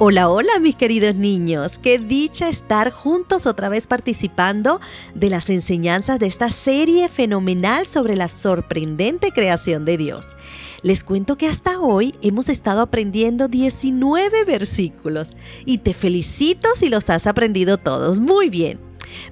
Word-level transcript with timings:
Hola, 0.00 0.28
hola 0.28 0.60
mis 0.60 0.76
queridos 0.76 1.16
niños, 1.16 1.76
qué 1.76 1.98
dicha 1.98 2.48
estar 2.48 2.92
juntos 2.92 3.46
otra 3.46 3.68
vez 3.68 3.88
participando 3.88 4.80
de 5.16 5.28
las 5.28 5.50
enseñanzas 5.50 6.20
de 6.20 6.28
esta 6.28 6.50
serie 6.50 7.08
fenomenal 7.08 7.88
sobre 7.88 8.14
la 8.14 8.28
sorprendente 8.28 9.32
creación 9.32 9.84
de 9.84 9.96
Dios. 9.96 10.36
Les 10.82 11.02
cuento 11.02 11.36
que 11.36 11.48
hasta 11.48 11.80
hoy 11.80 12.14
hemos 12.22 12.48
estado 12.48 12.80
aprendiendo 12.80 13.48
19 13.48 14.44
versículos 14.44 15.36
y 15.66 15.78
te 15.78 15.94
felicito 15.94 16.68
si 16.76 16.90
los 16.90 17.10
has 17.10 17.26
aprendido 17.26 17.76
todos 17.76 18.20
muy 18.20 18.50
bien. 18.50 18.78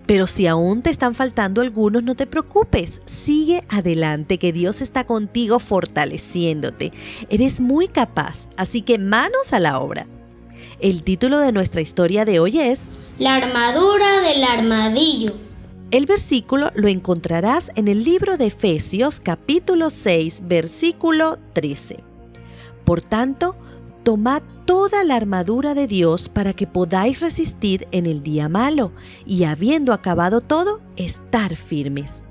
Pero 0.04 0.26
si 0.26 0.48
aún 0.48 0.82
te 0.82 0.90
están 0.90 1.14
faltando 1.14 1.60
algunos, 1.60 2.02
no 2.02 2.16
te 2.16 2.26
preocupes, 2.26 3.02
sigue 3.04 3.62
adelante, 3.68 4.38
que 4.38 4.52
Dios 4.52 4.82
está 4.82 5.04
contigo 5.04 5.60
fortaleciéndote. 5.60 6.92
Eres 7.30 7.60
muy 7.60 7.86
capaz, 7.86 8.48
así 8.56 8.82
que 8.82 8.98
manos 8.98 9.52
a 9.52 9.60
la 9.60 9.78
obra. 9.78 10.08
El 10.78 11.04
título 11.04 11.38
de 11.38 11.52
nuestra 11.52 11.80
historia 11.80 12.26
de 12.26 12.38
hoy 12.38 12.60
es 12.60 12.88
La 13.18 13.36
armadura 13.36 14.20
del 14.20 14.44
armadillo. 14.44 15.32
El 15.90 16.04
versículo 16.04 16.70
lo 16.74 16.88
encontrarás 16.88 17.70
en 17.76 17.88
el 17.88 18.04
libro 18.04 18.36
de 18.36 18.48
Efesios 18.48 19.18
capítulo 19.18 19.88
6 19.88 20.42
versículo 20.44 21.38
13. 21.54 22.04
Por 22.84 23.00
tanto, 23.00 23.56
tomad 24.02 24.42
toda 24.66 25.02
la 25.02 25.16
armadura 25.16 25.72
de 25.72 25.86
Dios 25.86 26.28
para 26.28 26.52
que 26.52 26.66
podáis 26.66 27.22
resistir 27.22 27.88
en 27.90 28.04
el 28.04 28.22
día 28.22 28.50
malo 28.50 28.92
y 29.24 29.44
habiendo 29.44 29.94
acabado 29.94 30.42
todo, 30.42 30.82
estar 30.96 31.56
firmes. 31.56 32.26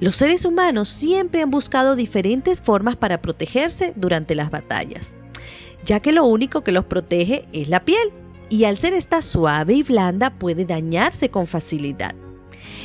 Los 0.00 0.16
seres 0.16 0.44
humanos 0.44 0.88
siempre 0.88 1.40
han 1.40 1.52
buscado 1.52 1.94
diferentes 1.94 2.60
formas 2.60 2.96
para 2.96 3.22
protegerse 3.22 3.92
durante 3.94 4.34
las 4.34 4.50
batallas, 4.50 5.14
ya 5.84 6.00
que 6.00 6.12
lo 6.12 6.24
único 6.26 6.62
que 6.62 6.72
los 6.72 6.84
protege 6.84 7.46
es 7.52 7.68
la 7.68 7.84
piel, 7.84 8.10
y 8.48 8.64
al 8.64 8.78
ser 8.78 8.94
esta 8.94 9.22
suave 9.22 9.74
y 9.74 9.82
blanda 9.82 10.30
puede 10.30 10.64
dañarse 10.64 11.30
con 11.30 11.46
facilidad. 11.46 12.14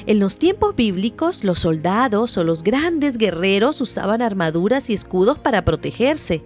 En 0.05 0.19
los 0.19 0.37
tiempos 0.37 0.75
bíblicos, 0.75 1.43
los 1.43 1.59
soldados 1.59 2.37
o 2.37 2.43
los 2.43 2.63
grandes 2.63 3.17
guerreros 3.17 3.81
usaban 3.81 4.21
armaduras 4.21 4.89
y 4.89 4.93
escudos 4.93 5.39
para 5.39 5.65
protegerse. 5.65 6.43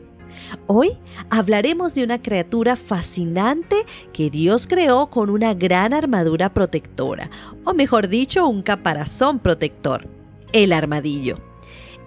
Hoy 0.68 0.92
hablaremos 1.30 1.94
de 1.94 2.04
una 2.04 2.22
criatura 2.22 2.78
fascinante 2.78 3.86
que 4.14 4.30
Dios 4.30 4.68
creó 4.68 5.10
con 5.10 5.30
una 5.30 5.54
gran 5.54 5.94
armadura 5.94 6.54
protectora, 6.54 7.30
o 7.66 7.74
mejor 7.74 8.08
dicho, 8.08 8.48
un 8.48 8.62
caparazón 8.62 9.40
protector, 9.40 10.08
el 10.54 10.72
armadillo. 10.72 11.49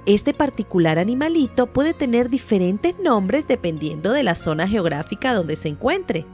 Este 0.05 0.35
particular 0.35 0.99
animalito 0.99 1.69
puede 1.69 1.95
tener 1.95 2.29
diferentes 2.29 2.99
nombres 2.99 3.47
dependiendo 3.47 4.13
de 4.13 4.25
la 4.25 4.35
zona 4.35 4.67
geográfica 4.67 5.33
donde 5.33 5.55
se 5.55 5.69
encuentre. 5.69 6.27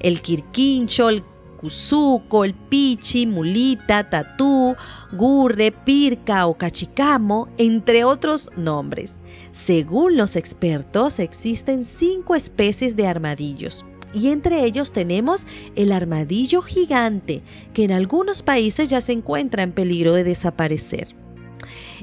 El 0.00 0.20
quirquincho, 0.20 1.08
el 1.08 1.22
cuzuco, 1.58 2.44
el 2.44 2.54
pichi, 2.54 3.26
mulita, 3.26 4.10
tatú, 4.10 4.74
gurre, 5.12 5.70
pirca 5.70 6.46
o 6.46 6.58
cachicamo, 6.58 7.48
entre 7.56 8.02
otros 8.02 8.50
nombres. 8.56 9.20
Según 9.52 10.16
los 10.16 10.34
expertos, 10.34 11.20
existen 11.20 11.84
cinco 11.84 12.34
especies 12.34 12.96
de 12.96 13.06
armadillos. 13.06 13.84
Y 14.12 14.28
entre 14.28 14.64
ellos 14.64 14.92
tenemos 14.92 15.46
el 15.76 15.92
armadillo 15.92 16.62
gigante, 16.62 17.42
que 17.74 17.84
en 17.84 17.92
algunos 17.92 18.42
países 18.42 18.88
ya 18.88 19.00
se 19.00 19.12
encuentra 19.12 19.62
en 19.62 19.72
peligro 19.72 20.14
de 20.14 20.24
desaparecer. 20.24 21.14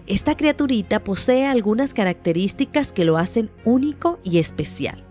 Esta 0.08 0.36
criaturita 0.36 1.04
posee 1.04 1.46
algunas 1.46 1.94
características 1.94 2.92
que 2.92 3.06
lo 3.06 3.18
hacen 3.18 3.50
único 3.64 4.20
y 4.24 4.40
especial. 4.40 5.04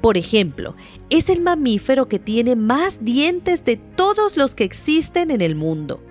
Por 0.00 0.16
ejemplo, 0.16 0.74
es 1.10 1.28
el 1.28 1.40
mamífero 1.40 2.06
que 2.08 2.18
tiene 2.18 2.56
más 2.56 3.04
dientes 3.04 3.64
de 3.64 3.76
todos 3.76 4.36
los 4.36 4.54
que 4.54 4.64
existen 4.64 5.30
en 5.30 5.40
el 5.40 5.54
mundo. 5.54 6.02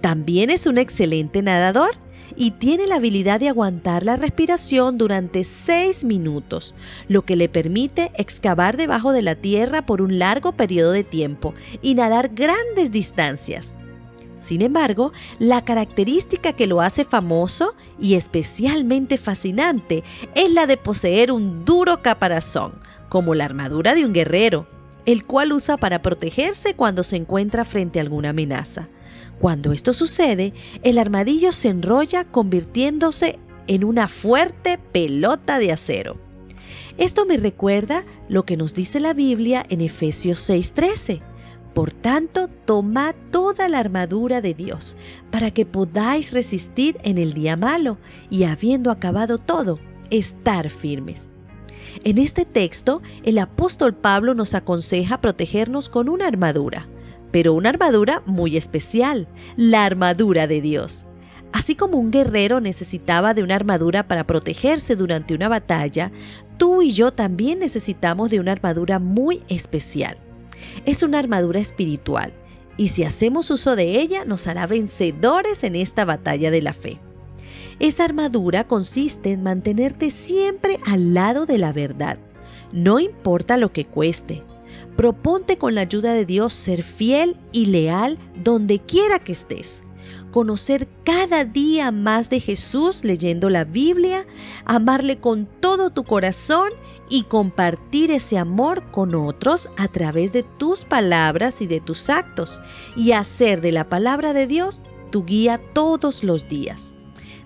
También 0.00 0.50
es 0.50 0.66
un 0.66 0.78
excelente 0.78 1.42
nadador 1.42 1.96
y 2.36 2.52
tiene 2.52 2.86
la 2.86 2.96
habilidad 2.96 3.40
de 3.40 3.48
aguantar 3.48 4.04
la 4.04 4.16
respiración 4.16 4.98
durante 4.98 5.44
6 5.44 6.04
minutos, 6.04 6.74
lo 7.08 7.22
que 7.22 7.36
le 7.36 7.48
permite 7.48 8.10
excavar 8.16 8.76
debajo 8.76 9.12
de 9.12 9.22
la 9.22 9.34
tierra 9.34 9.86
por 9.86 10.02
un 10.02 10.18
largo 10.18 10.52
periodo 10.52 10.92
de 10.92 11.04
tiempo 11.04 11.54
y 11.82 11.94
nadar 11.94 12.30
grandes 12.34 12.90
distancias. 12.90 13.74
Sin 14.42 14.60
embargo, 14.60 15.12
la 15.38 15.64
característica 15.64 16.52
que 16.52 16.66
lo 16.66 16.80
hace 16.80 17.04
famoso 17.04 17.74
y 18.00 18.14
especialmente 18.14 19.16
fascinante 19.16 20.02
es 20.34 20.50
la 20.50 20.66
de 20.66 20.76
poseer 20.76 21.30
un 21.30 21.64
duro 21.64 22.02
caparazón, 22.02 22.72
como 23.08 23.34
la 23.34 23.44
armadura 23.44 23.94
de 23.94 24.04
un 24.04 24.12
guerrero, 24.12 24.66
el 25.06 25.24
cual 25.24 25.52
usa 25.52 25.76
para 25.76 26.02
protegerse 26.02 26.74
cuando 26.74 27.04
se 27.04 27.16
encuentra 27.16 27.64
frente 27.64 28.00
a 28.00 28.02
alguna 28.02 28.30
amenaza. 28.30 28.88
Cuando 29.38 29.72
esto 29.72 29.92
sucede, 29.92 30.52
el 30.82 30.98
armadillo 30.98 31.52
se 31.52 31.68
enrolla 31.68 32.24
convirtiéndose 32.24 33.38
en 33.68 33.84
una 33.84 34.08
fuerte 34.08 34.78
pelota 34.78 35.58
de 35.58 35.72
acero. 35.72 36.16
Esto 36.98 37.26
me 37.26 37.36
recuerda 37.36 38.04
lo 38.28 38.44
que 38.44 38.56
nos 38.56 38.74
dice 38.74 39.00
la 39.00 39.14
Biblia 39.14 39.64
en 39.68 39.80
Efesios 39.80 40.38
6:13. 40.48 41.22
Por 41.74 41.92
tanto, 41.92 42.48
tomad 42.66 43.14
toda 43.30 43.68
la 43.68 43.78
armadura 43.78 44.40
de 44.40 44.52
Dios, 44.52 44.96
para 45.30 45.50
que 45.50 45.64
podáis 45.64 46.32
resistir 46.32 46.98
en 47.02 47.16
el 47.16 47.32
día 47.32 47.56
malo, 47.56 47.98
y 48.28 48.44
habiendo 48.44 48.90
acabado 48.90 49.38
todo, 49.38 49.78
estar 50.10 50.68
firmes. 50.68 51.32
En 52.04 52.18
este 52.18 52.44
texto, 52.44 53.00
el 53.22 53.38
apóstol 53.38 53.94
Pablo 53.94 54.34
nos 54.34 54.54
aconseja 54.54 55.20
protegernos 55.20 55.88
con 55.88 56.08
una 56.08 56.26
armadura, 56.26 56.88
pero 57.30 57.54
una 57.54 57.70
armadura 57.70 58.22
muy 58.26 58.56
especial, 58.56 59.26
la 59.56 59.84
armadura 59.84 60.46
de 60.46 60.60
Dios. 60.60 61.06
Así 61.52 61.74
como 61.74 61.98
un 61.98 62.10
guerrero 62.10 62.60
necesitaba 62.60 63.34
de 63.34 63.42
una 63.42 63.56
armadura 63.56 64.08
para 64.08 64.26
protegerse 64.26 64.96
durante 64.96 65.34
una 65.34 65.48
batalla, 65.48 66.10
tú 66.58 66.82
y 66.82 66.92
yo 66.92 67.12
también 67.12 67.58
necesitamos 67.58 68.30
de 68.30 68.40
una 68.40 68.52
armadura 68.52 68.98
muy 68.98 69.42
especial. 69.48 70.18
Es 70.84 71.02
una 71.02 71.18
armadura 71.18 71.60
espiritual, 71.60 72.32
y 72.76 72.88
si 72.88 73.04
hacemos 73.04 73.50
uso 73.50 73.76
de 73.76 74.00
ella 74.00 74.24
nos 74.24 74.46
hará 74.46 74.66
vencedores 74.66 75.64
en 75.64 75.76
esta 75.76 76.04
batalla 76.04 76.50
de 76.50 76.62
la 76.62 76.72
fe. 76.72 77.00
Esa 77.78 78.04
armadura 78.04 78.66
consiste 78.66 79.32
en 79.32 79.42
mantenerte 79.42 80.10
siempre 80.10 80.78
al 80.86 81.14
lado 81.14 81.46
de 81.46 81.58
la 81.58 81.72
verdad, 81.72 82.18
no 82.72 82.98
importa 82.98 83.56
lo 83.56 83.72
que 83.72 83.84
cueste. 83.84 84.42
Proponte 84.96 85.58
con 85.58 85.74
la 85.74 85.82
ayuda 85.82 86.14
de 86.14 86.24
Dios 86.24 86.52
ser 86.52 86.82
fiel 86.82 87.36
y 87.52 87.66
leal 87.66 88.18
donde 88.42 88.78
quiera 88.78 89.18
que 89.18 89.32
estés. 89.32 89.82
Conocer 90.30 90.88
cada 91.04 91.44
día 91.44 91.92
más 91.92 92.30
de 92.30 92.40
Jesús 92.40 93.04
leyendo 93.04 93.50
la 93.50 93.64
Biblia, 93.64 94.26
amarle 94.64 95.18
con 95.18 95.46
todo 95.60 95.90
tu 95.90 96.04
corazón 96.04 96.70
y 97.12 97.24
compartir 97.24 98.10
ese 98.10 98.38
amor 98.38 98.90
con 98.90 99.14
otros 99.14 99.68
a 99.76 99.86
través 99.86 100.32
de 100.32 100.44
tus 100.44 100.86
palabras 100.86 101.60
y 101.60 101.66
de 101.66 101.78
tus 101.78 102.08
actos 102.08 102.58
y 102.96 103.12
hacer 103.12 103.60
de 103.60 103.70
la 103.70 103.90
palabra 103.90 104.32
de 104.32 104.46
Dios 104.46 104.80
tu 105.10 105.26
guía 105.26 105.60
todos 105.74 106.24
los 106.24 106.48
días. 106.48 106.96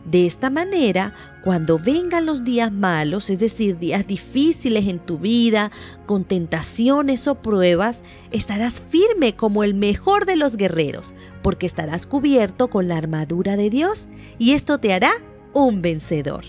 De 0.04 0.24
esta 0.24 0.50
manera, 0.50 1.16
cuando 1.42 1.80
vengan 1.80 2.26
los 2.26 2.44
días 2.44 2.70
malos, 2.70 3.28
es 3.28 3.40
decir, 3.40 3.76
días 3.76 4.06
difíciles 4.06 4.86
en 4.86 5.00
tu 5.00 5.18
vida, 5.18 5.72
con 6.06 6.22
tentaciones 6.22 7.26
o 7.26 7.34
pruebas, 7.42 8.04
estarás 8.30 8.80
firme 8.80 9.34
como 9.34 9.64
el 9.64 9.74
mejor 9.74 10.26
de 10.26 10.36
los 10.36 10.56
guerreros, 10.56 11.16
porque 11.42 11.66
estarás 11.66 12.06
cubierto 12.06 12.68
con 12.68 12.86
la 12.86 12.98
armadura 12.98 13.56
de 13.56 13.68
Dios 13.68 14.10
y 14.38 14.52
esto 14.52 14.78
te 14.78 14.92
hará 14.92 15.10
un 15.54 15.82
vencedor. 15.82 16.44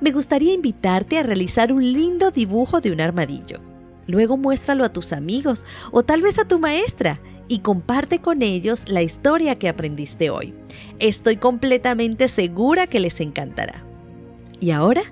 Me 0.00 0.12
gustaría 0.12 0.54
invitarte 0.54 1.18
a 1.18 1.22
realizar 1.22 1.72
un 1.72 1.92
lindo 1.92 2.30
dibujo 2.30 2.80
de 2.80 2.92
un 2.92 3.00
armadillo. 3.00 3.60
Luego 4.06 4.36
muéstralo 4.36 4.84
a 4.84 4.92
tus 4.92 5.12
amigos 5.12 5.64
o 5.90 6.02
tal 6.02 6.22
vez 6.22 6.38
a 6.38 6.46
tu 6.46 6.58
maestra 6.58 7.20
y 7.48 7.60
comparte 7.60 8.20
con 8.20 8.42
ellos 8.42 8.84
la 8.88 9.02
historia 9.02 9.58
que 9.58 9.68
aprendiste 9.68 10.30
hoy. 10.30 10.54
Estoy 10.98 11.36
completamente 11.36 12.28
segura 12.28 12.86
que 12.86 13.00
les 13.00 13.20
encantará. 13.20 13.84
Y 14.60 14.70
ahora, 14.70 15.02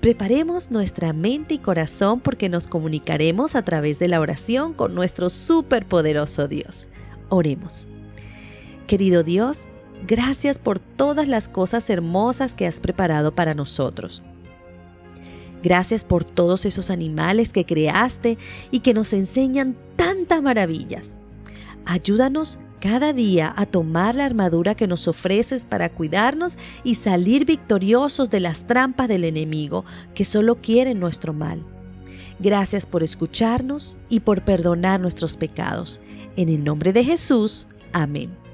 preparemos 0.00 0.70
nuestra 0.70 1.12
mente 1.12 1.54
y 1.54 1.58
corazón 1.58 2.20
porque 2.20 2.48
nos 2.48 2.66
comunicaremos 2.66 3.54
a 3.54 3.62
través 3.62 3.98
de 3.98 4.08
la 4.08 4.20
oración 4.20 4.74
con 4.74 4.94
nuestro 4.94 5.30
superpoderoso 5.30 6.48
Dios. 6.48 6.88
Oremos. 7.28 7.88
Querido 8.86 9.22
Dios, 9.22 9.68
gracias 10.08 10.58
por 10.58 10.80
todas 10.80 11.28
las 11.28 11.48
cosas 11.48 11.88
hermosas 11.90 12.54
que 12.54 12.66
has 12.66 12.80
preparado 12.80 13.34
para 13.34 13.54
nosotros. 13.54 14.24
Gracias 15.62 16.04
por 16.04 16.24
todos 16.24 16.64
esos 16.64 16.90
animales 16.90 17.52
que 17.52 17.66
creaste 17.66 18.38
y 18.70 18.80
que 18.80 18.94
nos 18.94 19.12
enseñan 19.12 19.76
tantas 19.96 20.42
maravillas. 20.42 21.18
Ayúdanos 21.84 22.58
cada 22.80 23.12
día 23.12 23.52
a 23.56 23.66
tomar 23.66 24.14
la 24.14 24.24
armadura 24.24 24.74
que 24.74 24.86
nos 24.86 25.08
ofreces 25.08 25.66
para 25.66 25.90
cuidarnos 25.90 26.56
y 26.84 26.94
salir 26.94 27.44
victoriosos 27.44 28.30
de 28.30 28.40
las 28.40 28.66
trampas 28.66 29.08
del 29.08 29.24
enemigo 29.24 29.84
que 30.14 30.24
solo 30.24 30.56
quiere 30.60 30.94
nuestro 30.94 31.32
mal. 31.32 31.64
Gracias 32.38 32.86
por 32.86 33.02
escucharnos 33.02 33.98
y 34.08 34.20
por 34.20 34.42
perdonar 34.42 35.00
nuestros 35.00 35.36
pecados. 35.36 36.00
En 36.36 36.48
el 36.48 36.62
nombre 36.62 36.92
de 36.92 37.04
Jesús, 37.04 37.66
amén. 37.92 38.47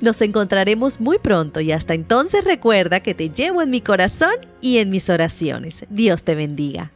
Nos 0.00 0.20
encontraremos 0.22 1.00
muy 1.00 1.18
pronto 1.18 1.60
y 1.60 1.72
hasta 1.72 1.94
entonces 1.94 2.44
recuerda 2.44 3.00
que 3.00 3.14
te 3.14 3.28
llevo 3.28 3.62
en 3.62 3.70
mi 3.70 3.80
corazón 3.80 4.34
y 4.60 4.78
en 4.78 4.90
mis 4.90 5.08
oraciones. 5.10 5.84
Dios 5.90 6.22
te 6.22 6.34
bendiga. 6.34 6.92